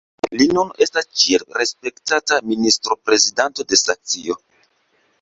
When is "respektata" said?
1.59-2.41